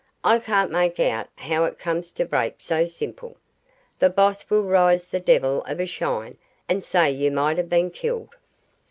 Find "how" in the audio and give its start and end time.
1.35-1.65